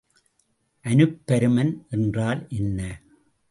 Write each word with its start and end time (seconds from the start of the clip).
அனுப்பருமன் 0.85 1.71
என்றால் 1.89 2.47
என்ன? 2.49 2.79